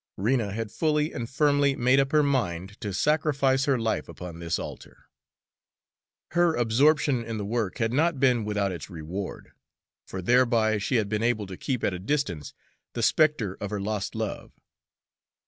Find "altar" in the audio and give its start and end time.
4.57-5.05